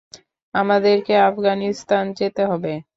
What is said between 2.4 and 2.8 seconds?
হবে।